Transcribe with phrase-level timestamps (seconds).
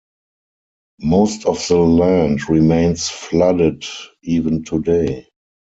[1.01, 3.85] Most of the land remains flooded
[4.23, 5.27] even today.